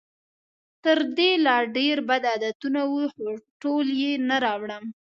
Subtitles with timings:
[0.83, 3.25] تر دې لا ډېر بد عادتونه وو، خو
[3.61, 4.83] ټول یې نه راوړم.